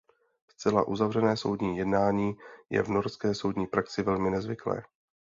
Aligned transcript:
Zcela 0.47 0.87
uzavřené 0.87 1.37
soudní 1.37 1.77
jednání 1.77 2.37
je 2.69 2.83
v 2.83 2.87
norské 2.87 3.33
soudní 3.35 3.67
praxi 3.67 4.03
velmi 4.03 4.29
nezvyklé. 4.29 4.83